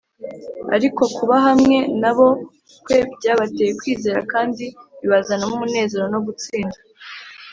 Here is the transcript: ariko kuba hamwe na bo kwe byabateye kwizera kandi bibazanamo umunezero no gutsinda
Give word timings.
ariko 0.75 1.01
kuba 1.15 1.35
hamwe 1.47 1.77
na 2.01 2.11
bo 2.17 2.27
kwe 2.83 2.97
byabateye 3.17 3.71
kwizera 3.79 4.19
kandi 4.33 4.63
bibazanamo 4.99 5.53
umunezero 5.57 6.05
no 6.13 6.19
gutsinda 6.27 6.77